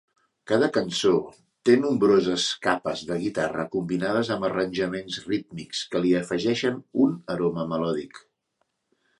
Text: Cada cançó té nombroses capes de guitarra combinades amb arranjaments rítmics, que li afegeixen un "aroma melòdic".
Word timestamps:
Cada 0.51 0.67
cançó 0.75 1.11
té 1.69 1.75
nombroses 1.81 2.45
capes 2.67 3.03
de 3.11 3.17
guitarra 3.25 3.67
combinades 3.75 4.31
amb 4.37 4.47
arranjaments 4.49 5.21
rítmics, 5.29 5.85
que 5.93 6.05
li 6.07 6.17
afegeixen 6.23 6.81
un 7.05 7.17
"aroma 7.37 7.71
melòdic". 7.77 8.25